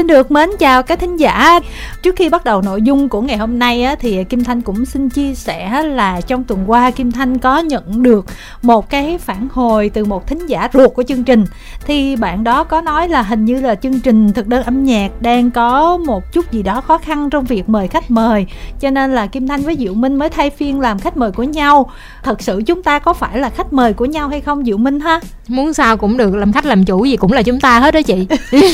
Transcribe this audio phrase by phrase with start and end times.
[0.00, 1.60] Xin được mến chào các thính giả.
[2.02, 4.84] Trước khi bắt đầu nội dung của ngày hôm nay á, thì Kim Thanh cũng
[4.84, 8.26] xin chia sẻ là trong tuần qua Kim Thanh có nhận được
[8.62, 11.44] một cái phản hồi từ một thính giả ruột của chương trình.
[11.86, 15.10] Thì bạn đó có nói là hình như là chương trình thực đơn âm nhạc
[15.20, 18.46] đang có một chút gì đó khó khăn trong việc mời khách mời.
[18.80, 21.42] Cho nên là Kim Thanh với Diệu Minh mới thay phiên làm khách mời của
[21.42, 21.90] nhau.
[22.22, 25.00] Thật sự chúng ta có phải là khách mời của nhau hay không Diệu Minh
[25.00, 25.20] ha?
[25.48, 28.00] Muốn sao cũng được, làm khách làm chủ gì cũng là chúng ta hết đó
[28.02, 28.26] chị.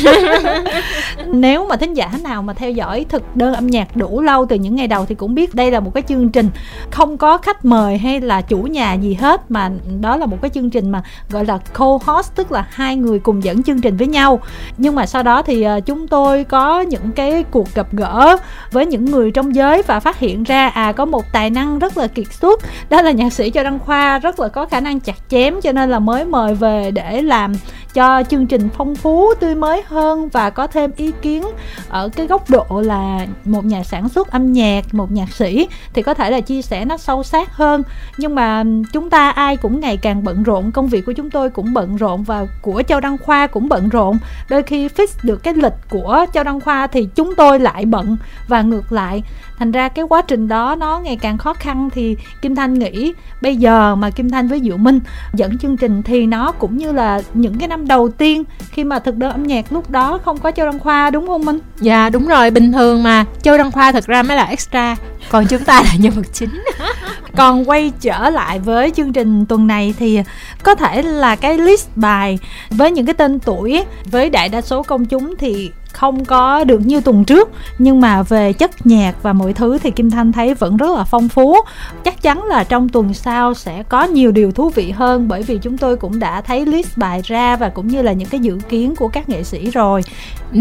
[1.33, 4.57] nếu mà thính giả nào mà theo dõi thực đơn âm nhạc đủ lâu từ
[4.57, 6.51] những ngày đầu thì cũng biết đây là một cái chương trình
[6.91, 10.51] không có khách mời hay là chủ nhà gì hết, mà đó là một cái
[10.51, 14.07] chương trình mà, gọi là co-host, tức là hai người cùng dẫn chương trình với
[14.07, 14.41] nhau.
[14.77, 18.37] Nhưng mà sau đó thì ờ, chúng tôi có những cái cuộc gặp gỡ
[18.73, 21.99] với những người trong giới và phát hiện ra à có một tài năng rất
[21.99, 22.61] là kiệt xuất.
[22.91, 25.73] Đó là nhạc sĩ cho đăng khoa, rất là có khả năng chặt chém cho
[25.73, 27.55] nên là mới mời về để làm
[27.97, 31.45] cho chương trình phong phú, tươi mới hơn và có thêm ý kiến
[31.89, 36.03] ở cái góc độ là một nhà sản xuất âm nhạc, một nhạc sĩ thì
[36.03, 37.83] có thể là chia sẻ nó sâu sát hơn.
[38.19, 41.51] Nhưng mà chúng ta ai cũng ngày càng bận rộn, công việc của chúng tôi
[41.51, 44.19] cũng bận rộn và của châu đăng khoa cũng bận rộn.
[44.49, 48.17] Đôi khi fix được cái lịch của châu đăng khoa thì chúng tôi lại bận
[48.49, 49.23] và ngược lại
[49.59, 53.13] thành ra cái quá trình đó nó ngày càng khó khăn thì kim thanh nghĩ
[53.41, 55.01] bây giờ mà kim thanh với diệu minh
[55.35, 58.99] dẫn chương trình thì nó cũng như là những cái năm đầu tiên khi mà
[58.99, 61.59] thực đơn âm nhạc lúc đó không có châu đăng khoa đúng không minh?
[61.81, 62.51] Dạ đúng rồi.
[62.51, 64.97] Bình thường mà châu đăng khoa thật ra mới là extra
[65.31, 66.63] còn chúng ta là nhân vật chính.
[67.37, 70.21] Còn quay trở lại với chương trình tuần này thì
[70.63, 72.39] có thể là cái list bài
[72.71, 76.87] với những cái tên tuổi với đại đa số công chúng thì không có được
[76.87, 80.55] như tuần trước nhưng mà về chất nhạc và mọi thứ thì kim thanh thấy
[80.55, 81.57] vẫn rất là phong phú.
[82.05, 85.59] Chắc chắn là trong tuần sau sẽ có nhiều điều thú vị hơn bởi vì
[85.59, 88.59] chúng tôi cũng đã thấy list bài ra và cũng như là những cái dự
[88.69, 90.03] kiến của các nghệ sĩ rồi.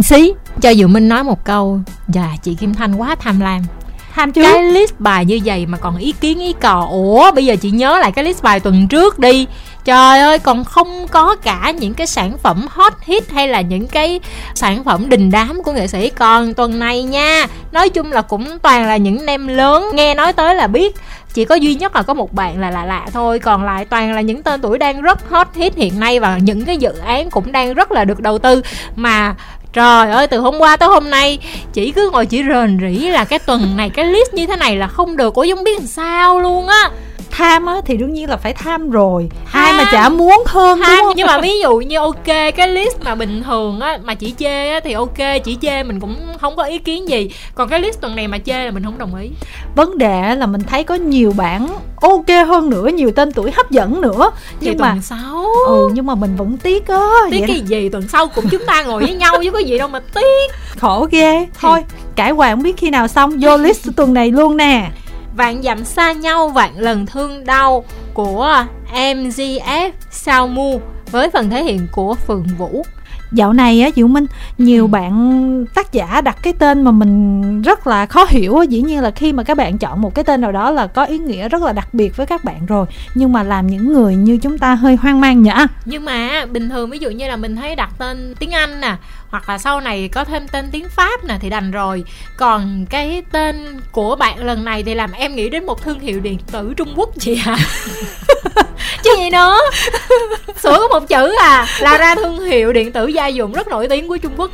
[0.03, 3.61] Xí cho dự minh nói một câu dạ chị kim thanh quá tham lam.
[4.13, 7.45] Tham chứ cái list bài như vậy mà còn ý kiến ý cò ủa bây
[7.45, 9.47] giờ chị nhớ lại cái list bài tuần trước đi
[9.85, 13.87] trời ơi, còn không có cả những cái sản phẩm hot hit hay là những
[13.87, 14.19] cái
[14.55, 17.45] sản phẩm đình đám của nghệ sĩ còn tuần này nha.
[17.71, 19.85] Nói chung là cũng toàn là những nem lớn.
[19.93, 20.95] Nghe nói tới là biết,
[21.33, 23.39] chỉ có duy nhất là có một bạn là lạ lạ thôi.
[23.39, 26.65] Còn lại toàn là những tên tuổi đang rất hot hit hiện nay và những
[26.65, 28.61] cái dự án cũng đang rất là được đầu tư.
[28.95, 29.35] Mà
[29.73, 31.39] Trời ơi, từ hôm qua tới hôm nay,
[31.73, 34.75] Chỉ cứ ngồi chỉ rền rỉ là cái tuần này, Cái list như thế này
[34.75, 35.33] là không được.
[35.33, 36.89] Ủa, không biết làm sao luôn á
[37.37, 39.29] tham á thì đương nhiên là phải tham rồi.
[39.51, 39.63] Tham.
[39.65, 41.13] ai mà chả muốn hơn tham đúng không?
[41.15, 42.25] nhưng mà ví dụ như ok
[42.55, 45.99] cái list mà bình thường á mà chỉ chê á thì ok chỉ chê mình
[45.99, 47.31] cũng không có ý kiến gì.
[47.55, 49.29] Còn cái list tuần này mà chê là mình không đồng ý.
[49.75, 51.67] Vấn đề là mình thấy có nhiều bản
[52.01, 54.31] ok hơn nữa nhiều tên tuổi hấp dẫn nữa.
[54.59, 55.45] Nhưng thì mà tuần sau.
[55.67, 57.89] Ừ nhưng mà mình vẫn tiếc á tiếc cái gì?
[57.89, 60.51] Tuần sau cũng chúng ta ngồi với nhau chứ có gì đâu mà tiếc.
[60.79, 61.47] Khổ ghê.
[61.59, 61.83] Thôi
[62.15, 63.39] cải hoàng không biết khi nào xong.
[63.39, 64.89] Vô list tuần này luôn nè
[65.35, 70.81] Vạn dặm xa nhau vạn lần thương đau của MGF Sao Mu
[71.11, 72.85] với phần thể hiện của Phượng Vũ.
[73.31, 74.25] Dạo này á diệu minh
[74.57, 74.87] nhiều ừ.
[74.87, 79.11] bạn tác giả đặt cái tên mà mình rất là khó hiểu dĩ nhiên là
[79.11, 81.61] khi mà các bạn chọn một cái tên nào đó là có ý nghĩa rất
[81.61, 82.85] là đặc biệt với các bạn rồi.
[83.15, 85.51] Nhưng mà làm những người như chúng ta hơi hoang mang nhỉ?
[85.85, 88.95] Nhưng mà bình thường ví dụ như là mình thấy đặt tên tiếng anh nè
[89.35, 92.03] hoặc là sau này có thêm tên tiếng pháp nè thì đành rồi.
[92.37, 96.19] Còn cái tên của bạn lần này thì làm em nghĩ đến một thương hiệu
[96.19, 97.09] điện tử trung quốc.
[97.19, 97.65] Chị ạ à.
[99.03, 99.57] chứ gì nữa?
[100.63, 101.65] Sửa có một chữ à?
[101.79, 104.51] Là ra thương hiệu điện tử gia dụng rất nổi tiếng của trung quốc.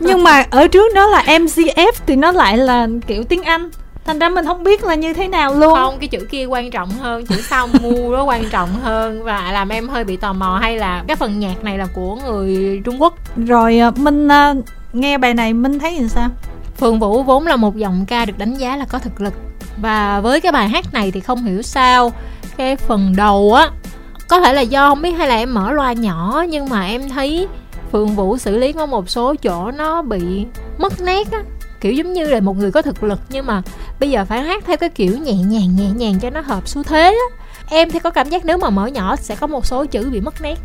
[0.00, 3.70] Nhưng mà ở trước đó là mcf thì nó lại là kiểu tiếng anh
[4.04, 5.74] thành ra mình không biết là như thế nào luôn.
[5.74, 9.52] Không cái chữ kia quan trọng hơn chữ sau mu nó quan trọng hơn và
[9.52, 12.82] làm em hơi bị tò mò hay là cái phần nhạc này là của người
[12.84, 13.14] trung quốc.
[13.36, 16.28] Rồi à, minh uh, nghe bài này minh thấy như sao?
[16.76, 19.34] Phương Vũ vốn là một giọng ca được đánh giá là có thực lực
[19.76, 22.12] và với cái bài hát này thì không hiểu sao
[22.56, 23.70] cái phần đầu á
[24.28, 27.08] có thể là do không biết hay là em mở loa nhỏ nhưng mà em
[27.08, 27.48] thấy
[27.92, 30.46] Phương Vũ xử lý có một số chỗ nó bị
[30.78, 31.38] mất nét á
[31.84, 33.62] kiểu giống như là một người có thực lực nhưng mà
[34.00, 36.82] bây giờ phải hát theo cái kiểu nhẹ nhàng nhẹ nhàng cho nó hợp xu
[36.82, 37.36] thế á.
[37.70, 40.20] Em thì có cảm giác nếu mà mở nhỏ sẽ có một số chữ bị
[40.20, 40.58] mất nét.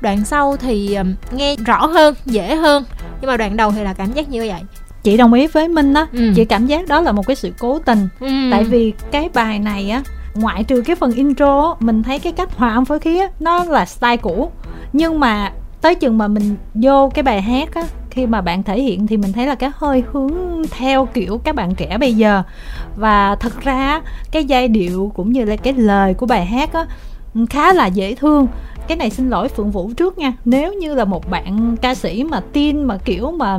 [0.00, 0.98] Đoạn sau thì
[1.32, 2.84] nghe rõ hơn dễ hơn
[3.20, 4.60] nhưng mà đoạn đầu thì là cảm giác như vậy.
[5.02, 6.06] Chị đồng ý với minh á.
[6.12, 6.32] Ừ.
[6.36, 8.08] chị cảm giác đó là một cái sự cố tình.
[8.20, 8.28] Ừ.
[8.50, 10.02] tại vì cái bài này á
[10.34, 13.64] ngoại trừ cái phần intro mình thấy cái cách hòa âm phối khí á nó
[13.64, 14.52] là style cũ.
[14.92, 17.82] Nhưng mà tới chừng mà mình vô cái bài hát á
[18.18, 20.32] khi mà bạn thể hiện thì mình thấy là cái hơi hướng
[20.70, 22.42] theo kiểu các bạn trẻ bây giờ.
[22.96, 24.00] Và thật ra
[24.30, 26.86] cái giai điệu cũng như là cái lời của bài hát á,
[27.50, 28.46] khá là dễ thương
[28.88, 30.32] cái này xin lỗi phượng vũ trước nha.
[30.44, 33.58] Nếu như là một bạn ca sĩ mà tin mà kiểu mà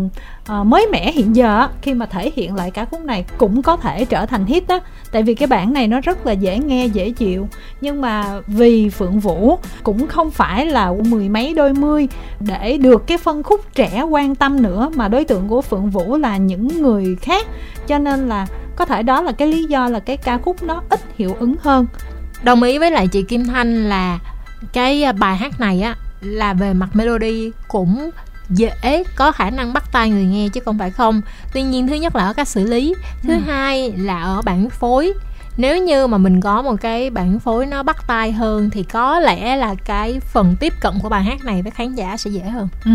[0.59, 3.77] uh, mới mẻ hiện giờ khi mà thể hiện lại ca khúc này cũng có
[3.77, 4.79] thể trở thành hit đó
[5.11, 7.47] tại vì cái bản này nó rất là dễ nghe dễ chịu.
[7.81, 12.07] Nhưng mà vì phượng vũ cũng không phải là mười mấy đôi mươi
[12.39, 16.17] để được cái phân khúc trẻ quan tâm nữa mà đối tượng của phượng vũ
[16.17, 17.47] là những người khác.
[17.87, 20.83] Cho nên là có thể đó là cái lý do là cái ca khúc nó
[20.89, 21.85] ít hiệu ứng hơn.
[22.43, 24.19] Đồng ý với lại chị kim thanh là
[24.73, 28.09] cái à, bài hát này á là về mặt melody cũng
[28.49, 31.21] dễ có khả năng bắt tay người nghe chứ không phải không.
[31.53, 33.39] Tuy nhiên thứ nhất là ở cách xử lý thứ ừ.
[33.47, 35.13] hai là ở bản phối.
[35.57, 39.19] Nếu như mà mình có một cái bản phối nó bắt tai hơn thì có
[39.19, 42.41] lẽ là cái phần tiếp cận của bài hát này với khán giả sẽ dễ
[42.41, 42.67] hơn.
[42.85, 42.91] Ừ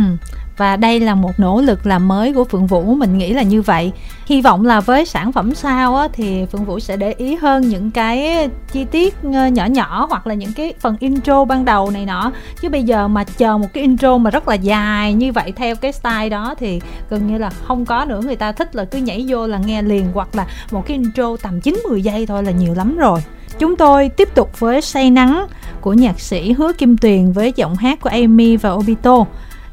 [0.57, 3.63] và đây là một nỗ lực làm mới của Phượng Vũ mình nghĩ là như
[3.63, 3.93] vậy.
[4.27, 7.69] Hy vọng là với sản phẩm sau á, thì Phượng Vũ sẽ để ý hơn
[7.69, 11.91] những cái chi tiết ờ, nhỏ nhỏ hoặc là những cái phần intro ban đầu
[11.91, 12.33] này nọ.
[12.61, 15.77] Chứ bây giờ mà chờ một cái intro mà rất là dài như vậy theo
[15.77, 16.81] cái style đó thì
[17.11, 18.21] gần như là không có nữa.
[18.25, 21.37] Người ta thích là cứ nhảy vô là nghe liền hoặc là một cái intro
[21.43, 23.21] tầm 9 10 giây thôi là nhiều lắm rồi.
[23.59, 25.47] Chúng tôi tiếp tục với Say Nắng
[25.81, 29.25] của nhạc sĩ Hứa Kim Tuyền với giọng hát của Amy và Obito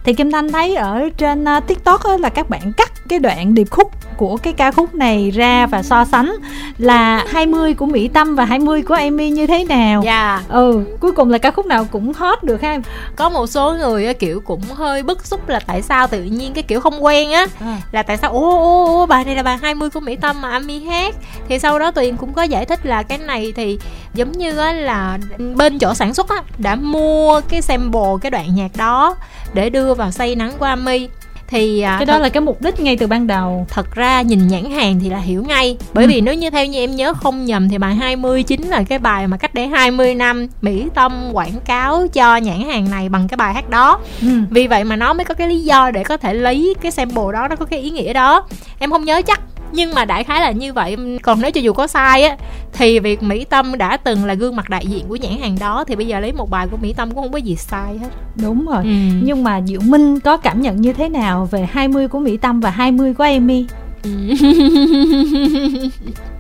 [0.03, 3.53] thì kim thanh thấy ở trên uh, tiktok á, là các bạn cắt cái đoạn
[3.53, 6.35] điệp khúc của cái ca khúc này ra và so sánh
[6.77, 10.01] là 20 của Mỹ Tâm và 20 của Amy như thế nào.
[10.05, 10.41] Dạ.
[10.49, 12.79] Ừ, cuối cùng là ca khúc nào cũng hot được ha.
[13.15, 16.63] Có một số người kiểu cũng hơi bức xúc là tại sao tự nhiên cái
[16.63, 17.77] kiểu không quen á à.
[17.91, 20.49] là tại sao ô ô ô bài này là bài 20 của Mỹ Tâm mà
[20.49, 21.15] Amy hát.
[21.47, 23.79] Thì sau đó Tuyền cũng có giải thích là cái này thì
[24.13, 25.17] giống như á là
[25.55, 29.15] bên chỗ sản xuất á đã mua cái sample cái đoạn nhạc đó
[29.53, 31.07] để đưa vào xây nắng của Ami
[31.51, 33.65] thì à, cái đó thật, là cái mục đích ngay từ ban đầu.
[33.69, 35.77] Thật ra nhìn nhãn hàng thì là hiểu ngay.
[35.93, 36.09] Bởi ừ.
[36.09, 38.99] vì nếu như theo như em nhớ không nhầm thì bài 20 chính là cái
[38.99, 43.27] bài mà cách để 20 năm Mỹ Tâm quảng cáo cho nhãn hàng này bằng
[43.27, 43.99] cái bài hát đó.
[44.21, 44.27] Ừ.
[44.49, 47.33] vì vậy mà nó mới có cái lý do để có thể lấy cái sample
[47.33, 48.47] đó nó có cái ý nghĩa đó.
[48.79, 51.73] Em không nhớ chắc nhưng mà đại khái là như vậy còn nếu cho dù
[51.73, 52.37] có sai á
[52.73, 55.83] thì việc mỹ tâm đã từng là gương mặt đại diện của nhãn hàng đó
[55.87, 58.09] thì bây giờ lấy một bài của mỹ tâm cũng không có gì sai hết
[58.35, 58.89] đúng rồi ừ.
[59.23, 62.59] nhưng mà diệu minh có cảm nhận như thế nào về 20 của mỹ tâm
[62.59, 63.65] và 20 của amy
[64.03, 64.09] ừ.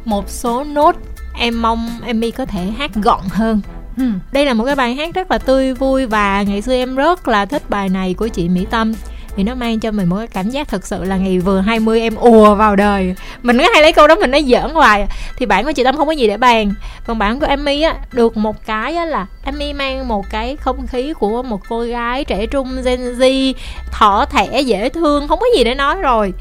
[0.05, 0.95] một số nốt
[1.33, 3.61] em mong Amy có thể hát gọn hơn
[3.97, 4.03] ừ.
[4.31, 7.27] đây là một cái bài hát rất là tươi vui và ngày xưa em rất
[7.27, 8.93] là thích bài này của chị Mỹ Tâm
[9.35, 12.01] thì nó mang cho mình một cái cảm giác thực sự là ngày vừa 20
[12.01, 13.15] em ùa vào đời.
[13.43, 15.07] Mình cứ hay lấy câu đó mình nói giỡn hoài.
[15.37, 16.73] Thì bản của chị tâm không có gì để bàn.
[17.05, 20.87] Còn bản của Amy á, được một cái á là Amy mang một cái không
[20.87, 23.53] khí của một cô gái trẻ trung Gen Z,
[23.91, 26.33] thỏ thẻ, dễ thương, không có gì để nói rồi.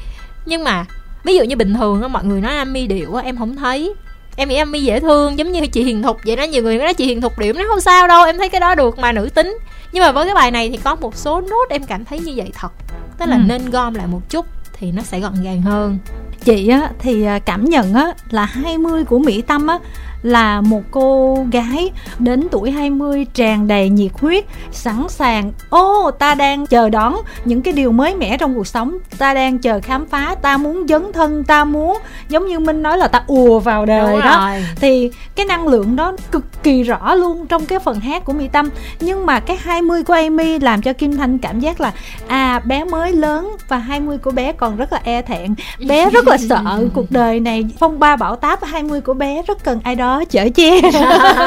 [0.45, 0.85] Nhưng mà,
[1.23, 3.93] ví dụ như bình thường á, mọi người nói Amy điệu á, em không thấy
[4.35, 6.43] em nghĩ Amy dễ thương giống như chị Hiền Thục vậy đó.
[6.43, 8.75] Nhiều người nói chị Hiền Thục điểm nó không sao đâu em thấy cái đó
[8.75, 9.57] được mà nữ tính.
[9.91, 12.33] Nhưng mà với cái bài này thì có một số nốt em cảm thấy như
[12.35, 12.71] vậy thật.
[13.17, 13.41] Tức là ừ.
[13.45, 15.97] nên gom lại một chút thì nó sẽ gọn gàng hơn.
[16.45, 19.79] Chị á thì à, cảm nhận á là 20 của Mỹ Tâm á
[20.23, 25.51] là một cô gái đến tuổi 20 tràn đầy nhiệt huyết, sẵn sàng.
[25.69, 27.15] Ô, oh, ta đang chờ đón
[27.45, 30.87] những cái điều mới mẻ trong cuộc sống, ta đang chờ khám phá, ta muốn
[30.87, 31.97] dấn thân, ta muốn
[32.29, 34.49] giống như Minh nói là ta ùa vào đời Đúng đó.
[34.49, 34.65] Rồi.
[34.75, 38.47] Thì cái năng lượng đó cực kỳ rõ luôn trong cái phần hát của Mỹ
[38.51, 38.69] Tâm.
[38.99, 41.91] Nhưng mà cái 20 của Amy làm cho Kim Thanh cảm giác là
[42.27, 45.55] à bé mới lớn và 20 của bé còn rất là e thẹn.
[45.87, 49.63] Bé rất là sợ cuộc đời này phong ba bão táp 20 của bé rất
[49.63, 50.81] cần ai đó chở che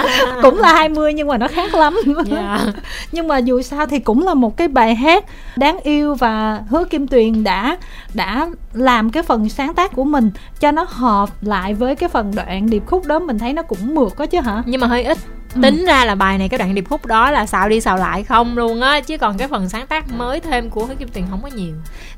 [0.43, 2.27] cũng là 20 nhưng mà nó khác lắm yeah.
[2.27, 2.59] Dạ.
[3.13, 5.25] nhưng mà dù sao thì cũng là một cái bài hát
[5.57, 7.77] đáng yêu và hứa kim tuyền đã
[8.15, 10.31] đã làm cái phần sáng tác của mình
[10.61, 13.95] cho nó hợp lại với cái phần đoạn điệp khúc đó mình thấy nó cũng
[13.95, 15.19] mượt có chứ hả nhưng mà hơi ít
[15.55, 15.61] ừ.
[15.63, 18.23] tính ra là bài này cái đoạn điệp khúc đó là xào đi xào lại
[18.23, 21.25] không luôn á chứ còn cái phần sáng tác mới thêm của hứa kim tuyền
[21.31, 21.75] không có nhiều.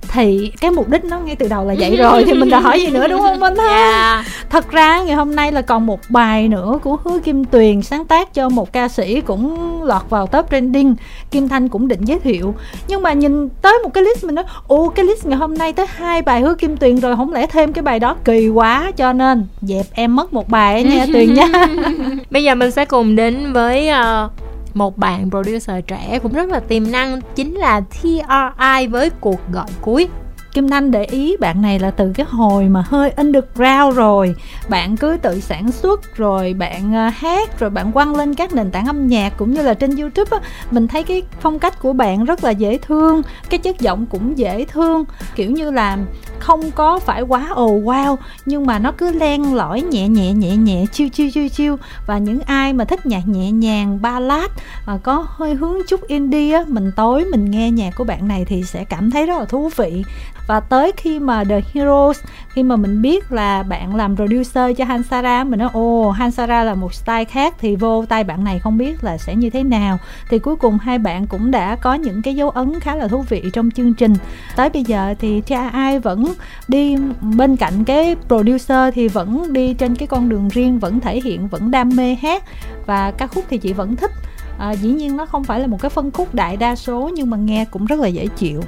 [0.08, 2.80] Thì cái mục đích nó ngay từ đầu là vậy rồi thì mình đã hỏi
[2.80, 4.26] gì nữa đúng không minh ha yeah.
[4.50, 8.04] thật ra ngày hôm nay là còn một bài nữa của hứa kim tuyền sáng
[8.04, 10.94] tác cho một ca sĩ cũng lọt vào top trending
[11.30, 12.54] kim thanh cũng định giới thiệu.
[12.88, 15.72] Nhưng mà nhìn tới một cái list mình nói ồ cái list ngày hôm nay
[15.72, 18.16] tới hai bài hứa kim tuyền rồi không lẽ thêm cái bài đó?
[18.24, 21.46] Kỳ quá cho nên dẹp em mất một bài nha tuyền nha.
[22.30, 24.30] Bây giờ mình sẽ cùng đến với uh,
[24.74, 29.68] một bạn producer trẻ cũng rất là tiềm năng chính là TRI với cuộc gọi
[29.80, 30.08] cuối.
[30.56, 34.34] Kim Thanh để ý bạn này là từ cái hồi mà hơi underground rồi.
[34.68, 38.70] Bạn cứ tự sản xuất rồi bạn à, hát rồi bạn quăng lên các nền
[38.70, 41.92] tảng âm nhạc cũng như là trên Youtube á, Mình thấy cái phong cách của
[41.92, 45.04] bạn rất là dễ thương, Cái chất giọng cũng dễ thương.
[45.34, 45.98] Kiểu như là
[46.38, 50.56] không có phải quá ồ wow, Nhưng mà nó cứ len lỏi nhẹ nhẹ nhẹ
[50.56, 51.76] nhẹ, chiêu chiêu chiêu chiêu.
[52.06, 54.50] Và những ai mà thích nhạc nhẹ nhàng, ballad
[54.86, 58.44] mà có hơi hướng chút indie á, Mình tối mình nghe nhạc của bạn này
[58.44, 60.04] thì sẽ cảm thấy rất là thú vị
[60.46, 64.84] và tới khi mà The Heroes khi mà mình biết là bạn làm producer cho
[64.84, 68.78] Hansara mình nói ồ Hansara là một style khác thì vô tay bạn này không
[68.78, 69.98] biết là sẽ như thế nào.
[70.30, 73.24] Thì cuối cùng hai bạn cũng đã có những cái dấu ấn khá là thú
[73.28, 74.14] vị trong chương trình.
[74.56, 76.32] Tới bây giờ thì cha ai vẫn
[76.68, 76.96] đi
[77.36, 81.48] bên cạnh cái producer thì vẫn đi trên cái con đường riêng vẫn thể hiện
[81.48, 82.44] vẫn đam mê hát.
[82.86, 84.10] Và ca khúc thì chị vẫn thích.
[84.58, 87.30] À, dĩ nhiên nó không phải là một cái phân khúc đại đa số nhưng
[87.30, 88.62] mà nghe cũng rất là dễ chịu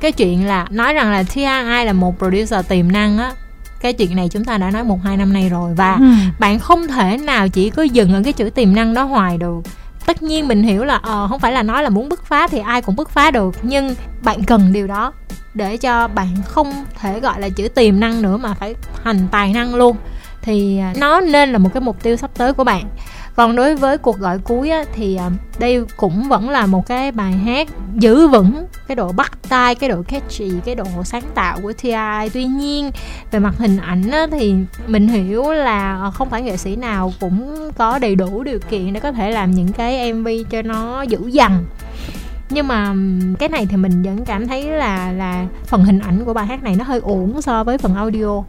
[0.00, 3.32] cái chuyện là nói rằng là TRI là một producer tiềm năng á
[3.80, 6.06] cái chuyện này chúng ta đã nói một hai năm nay rồi và ừ.
[6.38, 9.60] bạn không thể nào chỉ có dừng ở cái chữ tiềm năng đó hoài được.
[10.06, 12.58] Tất nhiên mình hiểu là uh, không phải là nói là muốn bứt phá thì
[12.58, 15.12] ai cũng bứt phá được nhưng bạn cần điều đó
[15.54, 18.74] để cho bạn không thể gọi là chữ tiềm năng nữa mà phải
[19.04, 19.96] thành tài năng luôn.
[20.42, 22.84] Thì à, nó nên là một cái mục tiêu sắp tới của bạn
[23.36, 27.12] còn đối với cuộc gọi cuối á, thì à, đây cũng vẫn là một cái
[27.12, 31.58] bài hát giữ vững cái độ bắt tai cái độ catchy cái độ sáng tạo
[31.62, 31.92] của Ti
[32.32, 32.90] tuy nhiên
[33.30, 34.54] về mặt hình ảnh á, thì
[34.86, 38.92] mình hiểu là ờ, không phải nghệ sĩ nào cũng có đầy đủ điều kiện
[38.92, 41.64] để có thể làm những cái MV cho nó dữ dằn.
[42.50, 42.94] Nhưng mà
[43.38, 46.62] cái này thì mình vẫn cảm thấy là là phần hình ảnh của bài hát
[46.62, 48.42] này nó hơi uổng so với phần audio.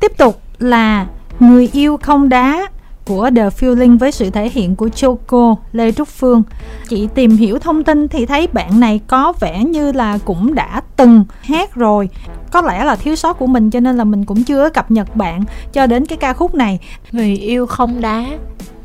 [0.00, 1.06] Tiếp tục là
[1.40, 2.68] người yêu không đá
[3.10, 6.42] của The Feeling với sự thể hiện của Choco, Lê Trúc Phương.
[6.88, 10.82] Chị tìm hiểu thông tin thì thấy bạn này có vẻ như là cũng đã
[10.96, 12.08] từng hát rồi.
[12.52, 15.16] Có lẽ là thiếu sót của mình cho nên là mình cũng chưa cập nhật
[15.16, 16.78] bạn cho đến cái ca khúc này.
[17.12, 18.26] Người yêu không đá.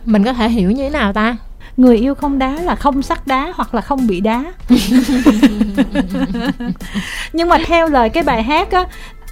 [0.05, 1.37] Mình có thể hiểu như thế nào ta?
[1.77, 4.43] người yêu không đá là không sắc đá hoặc là không bị đá
[7.33, 8.85] nhưng mà theo lời cái bài hát á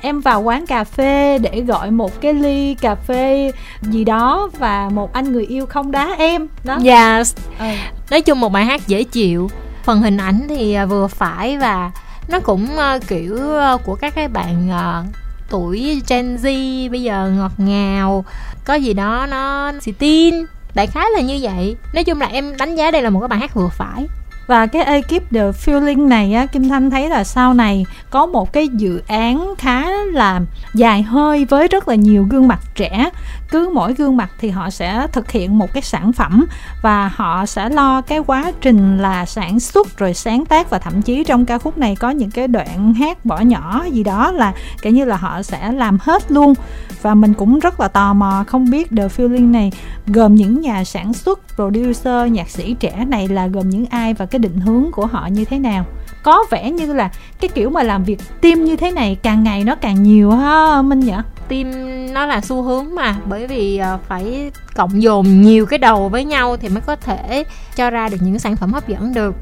[0.06, 4.90] em vào quán cà phê để gọi một cái ly cà phê gì đó và
[4.94, 6.78] một anh người yêu không đá em đó.
[6.86, 7.66] Yes ừ.
[8.12, 9.50] nói chung một bài hát dễ chịu.
[9.84, 11.92] Phần hình ảnh thì à, vừa phải và
[12.28, 15.16] nó cũng uh, kiểu uh, của các cái bạn uh,
[15.50, 16.44] tuổi Gen Z
[16.92, 18.26] bây giờ ngọt ngào
[18.66, 20.36] có gì đó nó xì tin.
[20.76, 21.76] Đại khái là như vậy.
[21.94, 24.08] Nói chung là em đánh giá đây là một cái bài hát vừa phải
[24.48, 28.54] và cái ekip The Feeling này á, Kim Thanh thấy là sau này có một
[28.54, 30.42] cái dự án khá là
[30.74, 33.10] dài hơi với rất là nhiều gương mặt trẻ
[33.54, 36.46] cứ mỗi gương mặt thì họ sẽ thực hiện một cái sản phẩm
[36.82, 41.02] và họ sẽ lo cái quá trình là sản xuất rồi sáng tác và thậm
[41.02, 44.54] chí trong ca khúc này có những cái đoạn hát bỏ nhỏ gì đó là
[44.82, 46.54] kiểu như là họ sẽ làm hết luôn.
[47.02, 49.72] Và mình cũng rất là tò mò không biết The Feeling này
[50.08, 54.26] gồm những nhà sản xuất, producer, nhạc sĩ trẻ này là gồm những ai và
[54.26, 55.86] cái định hướng của họ như thế nào?
[56.24, 59.64] Có vẻ như là cái kiểu mà làm việc team như thế này càng ngày
[59.64, 61.14] nó càng nhiều ha, minh nhỉ?
[61.54, 63.16] Team nó là xu hướng mà.
[63.26, 67.44] Bởi vì ờ, phải cộng dồn nhiều cái đầu với nhau thì mới có thể
[67.76, 69.36] cho ra được những sản phẩm hấp dẫn được.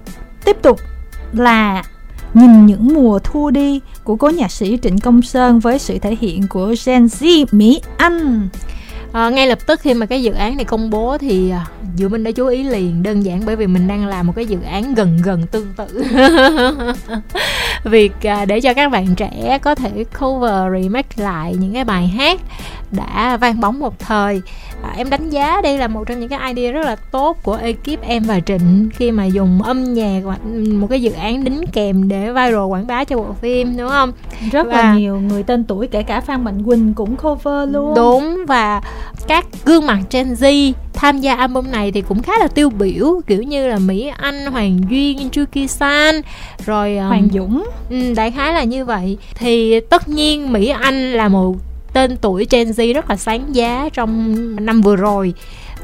[0.46, 0.80] Tiếp tục
[1.34, 1.84] là
[2.34, 6.18] Nhìn những mùa thu đi của cố nhạc sĩ Trịnh Công Sơn với sự thể
[6.22, 8.50] hiện của Gen Z Mỹ Anh
[9.13, 11.65] à, ngay lập tức khi mà cái dự án này công bố thì à,
[11.96, 14.46] dự Minh đã chú ý liền đơn giản bởi vì mình đang làm một cái
[14.46, 16.03] dự án gần gần tương tự.
[17.84, 22.08] Việc à, để cho các bạn trẻ có thể cover remake lại những cái bài
[22.08, 22.39] hát
[22.91, 24.41] đã vang bóng một thời.
[24.83, 27.55] À, em đánh giá đây là một trong những cái idea rất là tốt của
[27.55, 30.38] ekip em và trịnh khi mà dùng âm nhạc và
[30.79, 34.12] một cái dự án đính kèm để viral quảng bá cho bộ phim đúng không?
[34.51, 37.95] Rất và là nhiều người tên tuổi kể cả phan mạnh quỳnh cũng cover luôn.
[37.95, 38.81] Đúng và
[39.27, 43.21] các gương mặt gen z tham gia album này thì cũng khá là tiêu biểu
[43.27, 46.15] kiểu như là mỹ anh hoàng duyên Chuki san
[46.65, 47.63] rồi um, hoàng dũng.
[47.89, 49.17] Ừ, đại khái là như vậy.
[49.36, 51.55] Thì tất nhiên mỹ anh là một
[51.93, 55.33] tên tuổi Gen Z rất là sáng giá trong năm vừa rồi.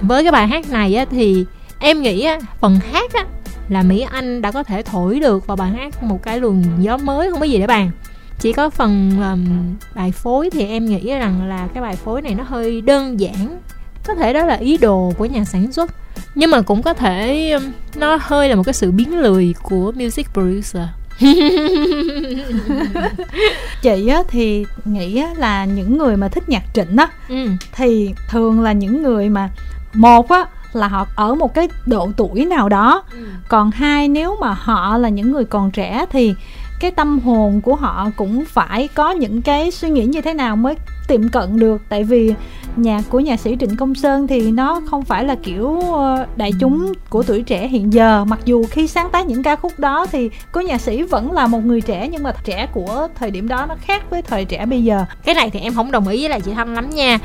[0.02, 1.46] Với cái bài hát này á, thì
[1.80, 3.26] em nghĩ á, phần hát á,
[3.70, 6.98] là Mỹ Anh đã có thể thổi được vào bài hát một cái luồng gió
[6.98, 7.92] mới không có gì để bàn.
[8.40, 12.36] Chỉ có phần um, bài phối thì em nghĩ rằng là cái bài phối này
[12.36, 13.60] nó hơi đơn giản.
[14.08, 15.92] Có thể đó là ý đồ của nhà sản xuất
[16.36, 17.64] nhưng mà cũng có thể um,
[17.96, 20.84] nó hơi là một cái sự biến lười của music producer.
[23.82, 27.48] chị á thì nghĩ á là những người mà thích nhạc trịnh á ừ.
[27.72, 29.50] thì thường là những người mà
[29.94, 33.18] một á là họ ở một cái độ tuổi nào đó ừ.
[33.50, 36.36] còn hai nếu mà họ là những người còn trẻ thì
[36.80, 40.56] cái tâm hồn của họ cũng phải có những cái suy nghĩ như thế nào
[40.56, 40.76] mới
[41.08, 41.82] tiệm cận được.
[41.90, 42.34] Tại vì
[42.76, 46.52] nhạc của nhạc sĩ Trịnh Công Sơn thì nó không phải là kiểu ờ, đại
[46.60, 48.26] chúng của tuổi trẻ hiện giờ.
[48.26, 51.48] Mặc dù khi sáng tác những ca khúc đó thì cô nhạc sĩ vẫn là
[51.48, 54.66] một người trẻ, nhưng mà trẻ của thời điểm đó nó khác với thời trẻ
[54.66, 55.06] bây giờ.
[55.26, 57.20] Cái này thì em không đồng ý với lại chị Thanh lắm nha.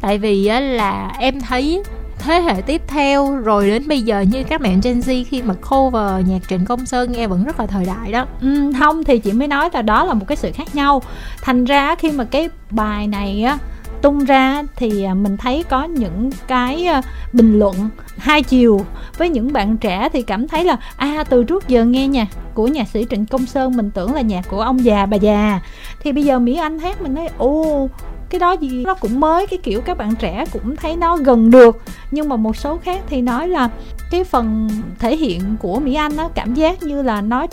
[0.00, 1.82] Tại vì là em thấy
[2.24, 3.36] thế hệ tiếp theo.
[3.36, 6.86] Rồi đến bây giờ như các bạn Gen Z khi mà cover nhạc Trịnh Công
[6.86, 8.26] Sơn nghe vẫn rất là thời đại đó.
[8.40, 11.02] Ừ, không thì chị mới nói là đó là một cái sự khác nhau.
[11.42, 13.58] Thành ra khi mà cái bài này á
[14.02, 17.02] tung ra thì à, mình thấy có những cái à,
[17.32, 17.74] bình luận
[18.18, 18.80] hai chiều.
[19.18, 22.66] Với những bạn trẻ thì cảm thấy là à từ trước giờ nghe nhạc của
[22.66, 25.60] nhạc sĩ Trịnh Công Sơn mình tưởng là nhạc của ông già bà già.
[26.00, 27.88] Thì bây giờ Mỹ Anh hát mình nói ô
[28.30, 31.50] cái đó gì nó cũng mới cái kiểu các bạn trẻ cũng thấy nó gần
[31.50, 31.82] được.
[32.10, 33.68] Nhưng mà một số khác thì nói là
[34.10, 37.46] cái phần thể hiện của mỹ anh nó cảm giác như là nó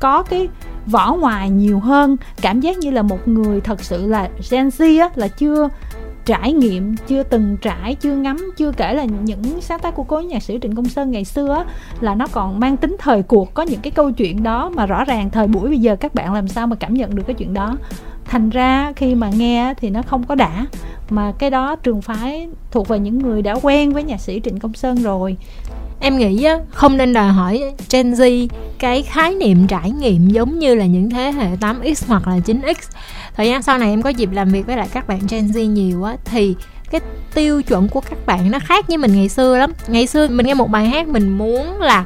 [0.00, 0.48] có cái
[0.86, 2.16] vỏ ngoài nhiều hơn.
[2.40, 5.68] Cảm giác như là một người thật sự là Gen Z á, là chưa
[6.24, 10.20] trải nghiệm chưa từng trải chưa ngắm chưa kể là những sáng tác của cố
[10.20, 11.64] nhạc sĩ trịnh công sơn ngày xưa á,
[12.00, 13.54] là nó còn mang tính thời cuộc.
[13.54, 16.34] Có những cái câu chuyện đó mà rõ ràng thời buổi bây giờ các bạn
[16.34, 17.76] làm sao mà cảm nhận được cái chuyện đó
[18.28, 20.66] thành ra khi mà nghe thì nó không có đã.
[21.10, 24.58] Mà cái đó trường phái thuộc về những người đã quen với nhạc sĩ trịnh
[24.58, 25.36] công sơn rồi.
[26.00, 30.58] Em nghĩ á, không nên đòi hỏi Gen Z cái khái niệm trải nghiệm giống
[30.58, 32.74] như là những thế hệ 8X hoặc là 9X
[33.36, 35.66] thời gian sau này em có dịp làm việc với lại các bạn Gen Z
[35.66, 36.54] nhiều á, thì
[36.90, 37.00] cái
[37.34, 39.72] tiêu chuẩn của các bạn nó khác với mình ngày xưa lắm.
[39.88, 42.04] Ngày xưa mình nghe một bài hát mình muốn là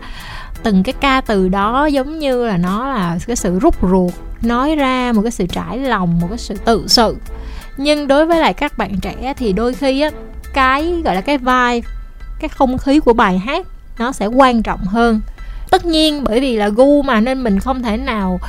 [0.63, 4.77] từng cái ca từ đó giống như là nó là cái sự rút ruột nói
[4.77, 7.17] ra một cái sự trải lòng, một cái sự tự sự.
[7.77, 10.11] Nhưng đối với lại các bạn trẻ thì đôi khi á,
[10.55, 11.83] cái, gọi là cái vai,
[12.41, 13.67] cái không khí của bài hát
[13.99, 15.21] nó sẽ quan trọng hơn.
[15.71, 18.41] Tất nhiên bởi vì là gu mà nên mình không thể nào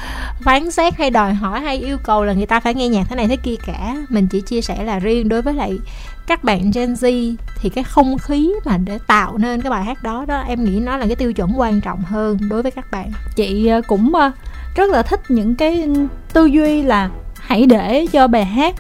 [0.42, 3.16] phán xét hay đòi hỏi hay yêu cầu là người ta phải nghe nhạc thế
[3.16, 3.96] này thế kia cả.
[4.10, 5.80] Mình chỉ chia sẻ là riêng đối với lại
[6.28, 10.04] các bạn Gen Z thì cái không khí mà để tạo nên cái bài hát
[10.04, 12.92] đó đó, em nghĩ nó là cái tiêu chuẩn quan trọng hơn đối với các
[12.92, 13.12] bạn.
[13.36, 14.32] Chị ờ, cũng ờ,
[14.76, 15.90] rất là thích những cái
[16.34, 18.76] tư duy là hãy để cho bài hát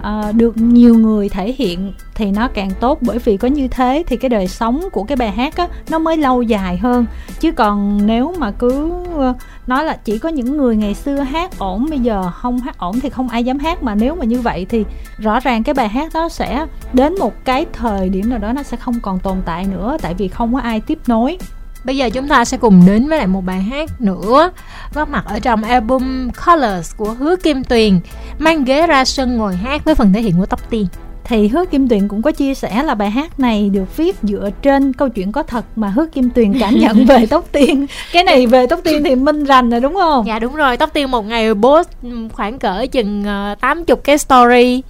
[0.00, 2.98] uh, được nhiều người thể hiện thì nó càng tốt.
[3.00, 5.98] Bởi vì có như thế thì cái đời sống của cái bài hát á nó
[5.98, 7.06] mới lâu dài hơn.
[7.40, 9.34] Chứ còn nếu mà cứ ờ,
[9.66, 13.00] nói là chỉ có những người ngày xưa hát ổn bây giờ không hát ổn
[13.00, 13.82] thì không ai dám hát.
[13.82, 14.84] Mà nếu mà như vậy thì
[15.18, 18.62] rõ ràng cái bài hát đó sẽ đến một cái thời điểm nào đó nó
[18.62, 19.96] sẽ không còn tồn tại nữa.
[20.02, 21.38] Tại vì không có ai tiếp nối.
[21.84, 24.50] Bây giờ chúng ta sẽ cùng đến với lại một bài hát nữa,
[24.94, 28.00] Góp mặt ở trong album Colors của Hứa Kim Tuyền,
[28.38, 30.86] Mang ghế ra sân ngồi hát với phần thể hiện của Tóc Tiên
[31.28, 34.50] thì Hứa Kim Tuyền cũng có chia sẻ là bài hát này được viết dựa
[34.62, 37.86] trên câu chuyện có thật mà Hứa Kim Tuyền cảm nhận về Tóc Tiên.
[38.12, 40.26] Cái này về Tóc Tiên thì minh rành rồi đúng không?
[40.26, 41.88] Dạ đúng rồi, Tóc Tiên một ngày post
[42.32, 43.24] khoảng cỡ chừng
[43.60, 44.82] 80 ờ, cái story.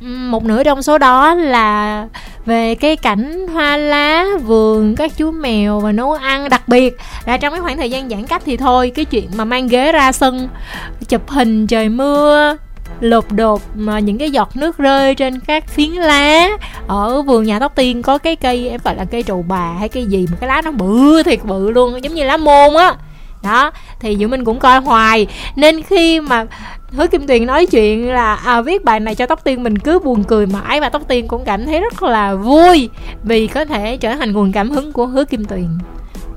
[0.00, 2.06] Một nửa trong số đó là
[2.46, 7.36] về cái cảnh hoa lá vườn các chú mèo và nấu ăn đặc biệt là
[7.36, 10.12] trong cái khoảng thời gian giãn cách thì thôi cái chuyện mà mang ghế ra
[10.12, 10.48] sân
[11.08, 12.56] chụp hình trời mưa
[13.00, 16.48] lột đột mà những cái giọt nước rơi trên các phiến lá.
[16.86, 19.88] Ở vườn nhà tóc tiên có cái cây em gọi là cây trầu bà hay
[19.88, 22.94] cây gì mà cái lá nó bự thiệt bự luôn giống như lá môn á.
[23.42, 23.70] Đó
[24.00, 25.26] thì dù mình cũng coi hoài.
[25.56, 26.44] Nên khi mà
[26.92, 29.98] Hứa Kim Tuyền nói chuyện là à, viết bài này cho Tóc Tiên mình cứ
[29.98, 30.80] buồn cười mãi.
[30.80, 32.88] Và Tóc Tiên cũng cảm thấy rất là vui
[33.22, 35.68] vì có thể trở thành nguồn cảm hứng của Hứa Kim Tuyền.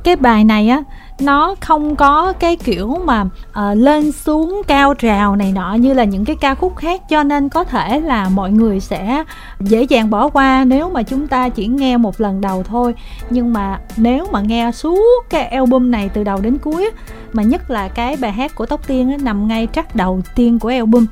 [0.04, 0.82] Cái bài này á
[1.22, 6.04] nó không có cái kiểu mà uh, lên xuống cao trào này nọ như là
[6.04, 9.24] những cái ca khúc khác cho nên có thể là mọi người sẽ
[9.60, 12.94] dễ dàng bỏ qua nếu mà chúng ta chỉ nghe một lần đầu thôi.
[13.30, 16.92] Nhưng mà nếu mà nghe suốt cái album này từ đầu đến cuối
[17.34, 20.60] mà nhất là cái bài hát của tóc tiên ấy, nằm ngay trắc đầu tiên
[20.60, 21.06] của album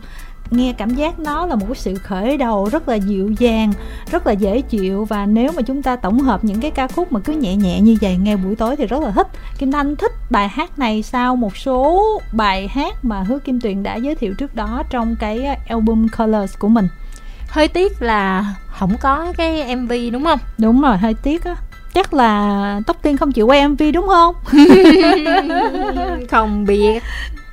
[0.52, 3.74] nghe cảm giác nó là một cái sự khởi đầu rất là dịu dàng
[4.12, 5.06] rất là dễ chịu.
[5.06, 7.82] Và nếu mà chúng ta tổng hợp những cái ca khúc mà cứ nhẹ nhẹ
[7.82, 9.28] như vậy nghe buổi tối thì rất là thích.
[9.58, 12.04] Kim thanh thích bài hát này sau một số
[12.34, 16.58] bài hát mà hứa kim tuyền đã giới thiệu trước đó trong cái album colors
[16.60, 16.88] của mình.
[17.48, 20.40] Hơi tiếc là không có cái mv đúng không?
[20.58, 21.56] Đúng rồi hơi tiếc á.
[21.94, 24.36] Chắc là tóc tiên không chịu quay mv đúng không?
[26.32, 27.04] Không biết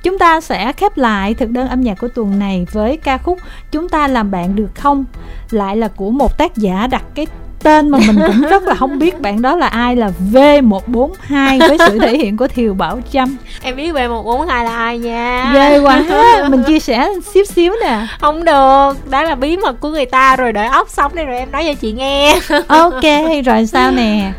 [0.03, 3.39] Chúng ta sẽ khép lại thực đơn âm nhạc của tuần này với ca khúc
[3.71, 5.05] Chúng ta làm bạn được không?
[5.49, 7.27] Lại là của một tác giả đặt cái
[7.63, 11.77] tên mà mình cũng rất là không biết bạn đó là ai là V142 với
[11.87, 13.37] sự thể hiện của Thiều Bảo Trâm.
[13.61, 15.51] Em biết V142 là ai nha.
[15.53, 16.01] Ghê quá.
[16.49, 18.07] mình chia sẻ xíu xíu nè.
[18.21, 21.37] Không được, đó là bí mật của người ta rồi đợi ốc xong đi rồi
[21.37, 22.35] em nói cho chị nghe.
[22.67, 23.03] ok,
[23.45, 24.31] rồi sao nè?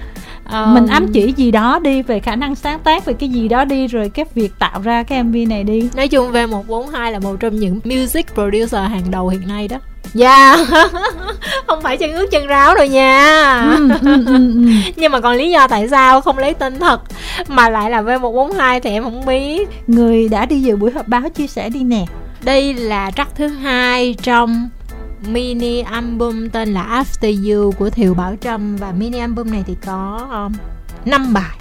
[0.55, 3.49] Ờ, mình ám chỉ gì đó đi về khả năng sáng tác về cái gì
[3.49, 5.89] đó đi rồi cái việc tạo ra cái mv này đi.
[5.97, 9.77] Nói chung V142 là một trong những music producer hàng đầu hiện nay đó.
[10.15, 10.57] Dạ.
[11.67, 13.61] Không phải chân ướt chân ráo rồi nha.
[13.77, 14.39] Ừ, ừ, ừ.
[14.97, 17.01] Nhưng mà còn lý do tại sao không lấy tên thật
[17.49, 19.69] Mà lại là V142 thì em không biết.
[19.87, 22.05] Người đã đi dự buổi họp báo chia sẻ đi nè.
[22.43, 24.69] Đây là track thứ hai trong
[25.29, 28.77] mini album tên là After You của Thiều Bảo Trâm.
[28.77, 30.53] Và mini album này thì có um,
[31.05, 31.59] 5 bài.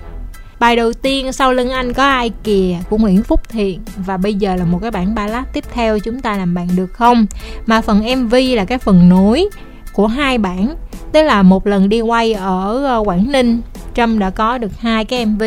[0.60, 3.80] Bài đầu tiên sau lưng anh có ai kìa của Nguyễn Phúc Thiện.
[3.98, 6.94] Và bây giờ là một cái bản ballad tiếp theo chúng ta làm bạn được
[6.94, 7.26] không?
[7.66, 9.50] Mà phần MV là cái phần nối
[9.94, 10.76] của hai bản.
[11.12, 13.62] Tức là một lần đi quay ở ờ, Quảng Ninh
[13.94, 15.44] Trâm đã có được hai cái MV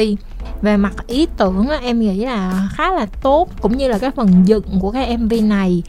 [0.63, 4.11] về mặt ý tưởng á, em nghĩ là khá là tốt cũng như là cái
[4.11, 5.83] phần dựng của cái MV này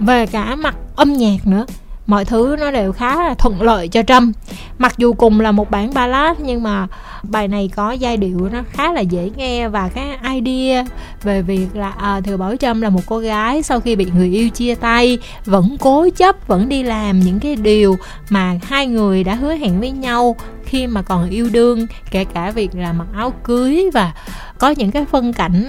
[0.00, 1.66] về cả mặt âm nhạc nữa
[2.08, 4.32] mọi thứ nó đều khá là thuận lợi cho Trâm
[4.78, 6.86] mặc dù cùng là một bản ballad nhưng mà
[7.22, 10.84] bài này có giai điệu nó khá là dễ nghe và cái idea
[11.22, 14.28] về việc là à, thừa bảo trâm là một cô gái sau khi bị người
[14.28, 17.96] yêu chia tay vẫn cố chấp vẫn đi làm những cái điều
[18.28, 22.50] mà hai người đã hứa hẹn với nhau khi mà còn yêu đương kể cả
[22.50, 24.12] việc là mặc áo cưới và
[24.58, 25.66] có những cái phân cảnh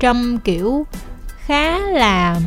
[0.00, 0.86] trâm kiểu
[1.46, 2.40] khá là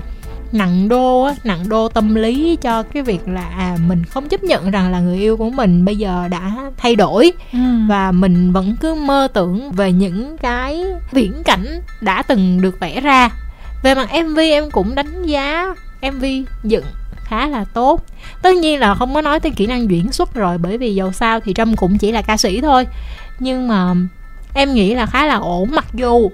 [0.55, 4.43] nặng đô á nặng đô tâm lý cho cái việc là à mình không chấp
[4.43, 7.31] nhận rằng là người yêu của mình bây giờ đã thay đổi.
[7.53, 7.59] Ừ.
[7.89, 13.01] và mình vẫn cứ mơ tưởng về những cái viễn cảnh đã từng được vẽ
[13.01, 13.29] ra.
[13.83, 16.25] Về mặt mv em cũng đánh giá mv
[16.63, 18.01] dựng khá là tốt.
[18.41, 21.11] Tất nhiên là không có nói tới kỹ năng diễn xuất rồi bởi vì dầu
[21.11, 22.87] sao thì trâm cũng chỉ là ca sĩ thôi.
[23.39, 23.93] Nhưng mà
[24.53, 26.29] em nghĩ là khá là ổn mặc dù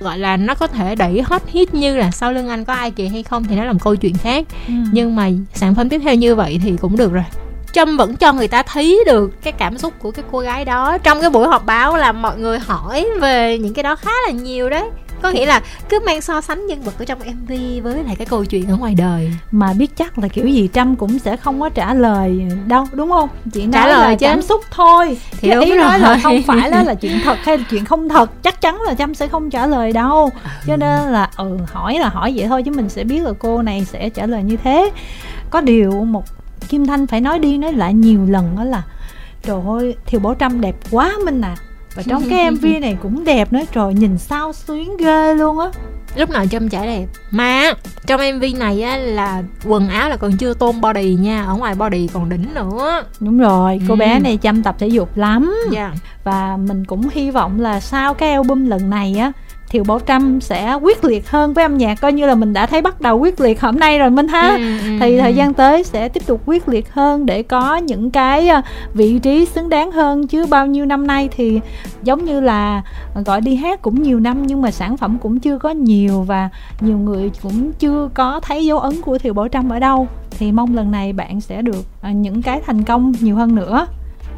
[0.00, 2.90] gọi là nó có thể đẩy hot hit như là sau lưng anh có ai
[2.90, 4.44] kìa hay không thì nó là một câu chuyện khác.
[4.66, 4.72] Ừ.
[4.92, 7.24] nhưng mà sản phẩm tiếp theo như vậy thì cũng được rồi.
[7.72, 10.98] Trâm vẫn cho người ta thấy được cái cảm xúc của cái cô gái đó.
[10.98, 14.32] Trong cái buổi họp báo là mọi người hỏi về những cái đó khá là
[14.32, 14.84] nhiều đấy
[15.22, 17.52] Có nghĩa là cứ mang so sánh nhân vật ở trong MV
[17.82, 19.32] với lại cái câu chuyện ở ngoài đời.
[19.50, 23.10] Mà biết chắc là kiểu gì trâm cũng sẽ không có trả lời đâu đúng
[23.10, 23.28] không?
[23.52, 24.26] Chỉ nói Trả lời là chứ.
[24.26, 25.18] cảm xúc thôi.
[25.40, 28.08] Thì Cái ý nói là không phải đó là chuyện thật hay là chuyện không
[28.08, 30.30] thật chắc chắn là trâm sẽ không trả lời đâu.
[30.66, 33.62] Cho nên là ừ hỏi là hỏi vậy thôi chứ mình sẽ biết là cô
[33.62, 34.90] này sẽ trả lời như thế.
[35.50, 36.24] Có điều một
[36.68, 38.82] kim thanh phải nói đi nói lại nhiều lần đó là
[39.42, 41.56] trời ơi thiều bảo trâm đẹp quá minh à
[41.96, 43.60] và trong cái mv này cũng đẹp nữa.
[43.72, 45.66] Trời nhìn sao xuyến ghê luôn á.
[46.16, 47.72] Lúc nào Trâm chả đẹp Mà
[48.06, 51.74] trong MV này á là quần áo là còn chưa tôn body nha Ở ngoài
[51.74, 53.02] body còn đỉnh nữa.
[53.20, 53.98] Đúng rồi cô Ừ.
[53.98, 55.54] bé này chăm tập thể dục lắm.
[55.72, 55.92] Dạ.
[56.24, 59.32] Và mình cũng hy vọng là sau cái album lần này á
[59.68, 62.66] Thiều Bảo Trâm sẽ quyết liệt hơn với âm nhạc coi như là mình đã
[62.66, 64.48] thấy bắt đầu quyết liệt hôm nay rồi Minh ha.
[64.48, 65.20] Ừ, ừ, thì ừ.
[65.20, 68.62] thời gian tới sẽ tiếp tục quyết liệt hơn để có những cái à,
[68.94, 70.26] vị trí xứng đáng hơn.
[70.26, 71.60] Chứ bao nhiêu năm nay thì
[72.02, 72.82] giống như là
[73.24, 76.48] gọi đi hát cũng nhiều năm nhưng mà sản phẩm cũng chưa có nhiều và
[76.80, 80.08] nhiều người cũng chưa có thấy dấu ấn của Thiều Bảo Trâm ở đâu.
[80.30, 83.86] Thì mong lần này bạn sẽ được à, những cái thành công nhiều hơn nữa.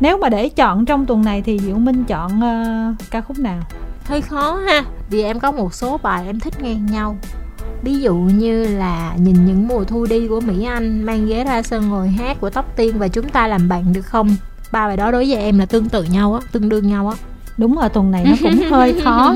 [0.01, 3.61] Nếu mà để chọn trong tuần này thì Diệu Minh chọn ờ, ca khúc nào
[4.09, 4.85] hơi khó ha.
[5.11, 7.17] Vì em có một số bài em thích ngang nhau.
[7.83, 11.63] Ví dụ như là nhìn những mùa thu đi của mỹ anh mang ghế ra
[11.63, 14.37] sân ngồi hát của tóc tiên và chúng ta làm bạn được không?
[14.73, 17.17] Ba bài đó đối với em là tương tự nhau á tương đương nhau á.
[17.57, 19.35] Đúng là tuần này nó cũng hơi khó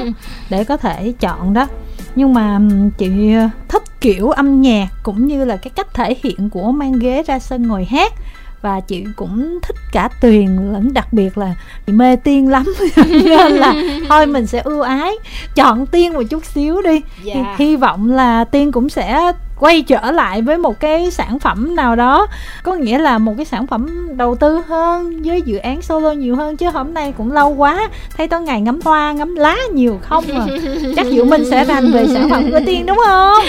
[0.50, 1.66] để có thể chọn đó.
[2.14, 2.60] Nhưng mà
[2.98, 3.34] chị
[3.68, 7.38] thích kiểu âm nhạc cũng như là cái cách thể hiện của mang ghế ra
[7.38, 8.12] sân ngồi hát
[8.62, 11.54] và chị cũng thích cả tuyền lẫn đặc biệt là
[11.86, 12.64] chị mê tiên lắm
[13.08, 13.74] nên là
[14.08, 15.12] thôi mình sẽ ưu ái
[15.54, 17.34] chọn tiên một chút xíu đi Dạ.
[17.34, 21.76] Hy- hy vọng là tiên cũng sẽ quay trở lại với một cái sản phẩm
[21.76, 22.26] nào đó.
[22.62, 26.36] Có nghĩa là một cái sản phẩm đầu tư hơn với dự án solo nhiều
[26.36, 27.88] hơn chứ hôm nay cũng lâu quá.
[28.16, 30.46] Thấy tối ngày ngắm hoa ngắm lá nhiều không à.
[30.96, 33.44] Chắc diệu minh sẽ rành về sản phẩm của tiên đúng không?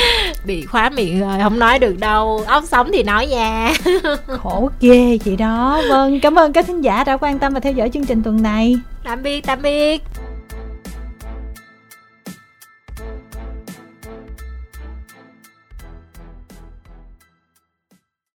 [0.45, 2.43] Bị khóa miệng rồi không nói được đâu.
[2.47, 3.73] Ốc sống thì nói nha.
[4.27, 5.81] Khổ ghê chị đó.
[5.89, 8.43] Vâng cảm ơn các thính giả đã quan tâm và theo dõi chương trình tuần
[8.43, 8.75] này.
[9.03, 10.01] Tạm biệt tạm biệt